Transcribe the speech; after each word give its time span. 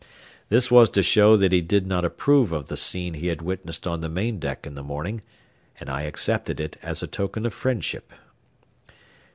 This 0.49 0.71
was 0.71 0.89
to 0.89 1.03
show 1.03 1.37
that 1.37 1.51
he 1.51 1.61
did 1.61 1.85
not 1.85 2.03
approve 2.03 2.51
of 2.51 2.65
the 2.69 2.75
scene 2.75 3.13
he 3.13 3.27
had 3.27 3.43
witnessed 3.43 3.85
on 3.85 3.99
the 3.99 4.09
main 4.09 4.39
deck 4.39 4.65
in 4.65 4.73
the 4.73 4.81
morning, 4.81 5.21
and 5.79 5.91
I 5.91 6.01
accepted 6.09 6.59
it 6.59 6.75
as 6.81 7.03
a 7.03 7.07
token 7.07 7.45
of 7.45 7.53
friendship. 7.53 8.11